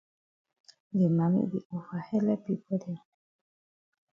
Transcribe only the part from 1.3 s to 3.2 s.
di ova helep pipo dem.